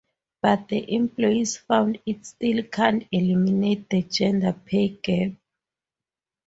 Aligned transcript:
But 0.41 0.69
the 0.69 0.95
employees 0.95 1.57
found 1.57 1.99
it 2.07 2.25
still 2.25 2.63
can't 2.63 3.05
eliminate 3.11 3.87
the 3.87 4.01
gender 4.01 4.51
pay 4.51 4.87
gap. 4.99 5.33